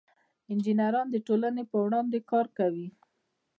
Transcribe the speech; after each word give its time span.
انجینران 0.51 1.07
د 1.11 1.17
ټولنې 1.27 1.63
په 1.71 1.77
وړاندې 1.83 2.17
کار 2.31 2.45
کوي. 2.57 2.87